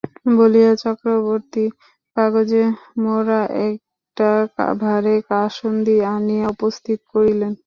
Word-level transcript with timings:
বলিয়া 0.31 0.71
চক্রবর্তী 0.83 1.65
কাগজে-মোড়া 2.17 3.41
একটা 3.67 4.29
ভাঁড়ে 4.81 5.15
কাসুন্দি 5.29 5.95
আনিয়া 6.13 6.45
উপস্থিত 6.55 6.99
করিলেন। 7.11 7.51